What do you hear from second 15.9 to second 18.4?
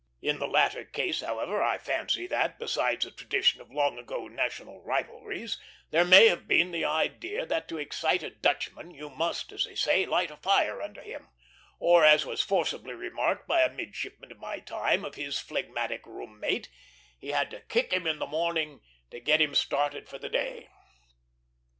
room mate, he had to kick him in the